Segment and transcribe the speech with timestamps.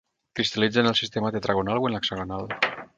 [0.39, 2.55] Cristal·litza en el sistema tetragonal o en l'hexagonal.